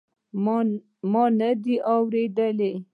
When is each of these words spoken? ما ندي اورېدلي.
ما 1.13 1.23
ندي 1.39 1.75
اورېدلي. 1.93 2.71